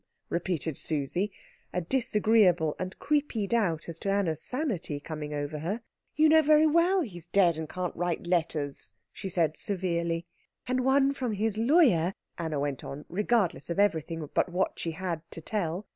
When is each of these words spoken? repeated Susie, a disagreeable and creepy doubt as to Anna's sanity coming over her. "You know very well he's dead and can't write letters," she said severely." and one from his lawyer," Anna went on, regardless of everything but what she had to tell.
repeated 0.29 0.75
Susie, 0.75 1.31
a 1.71 1.79
disagreeable 1.79 2.75
and 2.79 2.97
creepy 2.97 3.45
doubt 3.45 3.87
as 3.87 3.99
to 3.99 4.09
Anna's 4.09 4.41
sanity 4.41 4.99
coming 4.99 5.31
over 5.31 5.59
her. 5.59 5.83
"You 6.15 6.27
know 6.27 6.41
very 6.41 6.65
well 6.65 7.01
he's 7.01 7.27
dead 7.27 7.55
and 7.55 7.69
can't 7.69 7.95
write 7.95 8.25
letters," 8.25 8.93
she 9.13 9.29
said 9.29 9.55
severely." 9.55 10.25
and 10.67 10.83
one 10.83 11.13
from 11.13 11.33
his 11.33 11.59
lawyer," 11.59 12.15
Anna 12.35 12.59
went 12.59 12.83
on, 12.83 13.05
regardless 13.09 13.69
of 13.69 13.77
everything 13.77 14.27
but 14.33 14.49
what 14.49 14.79
she 14.79 14.89
had 14.93 15.21
to 15.29 15.39
tell. 15.39 15.85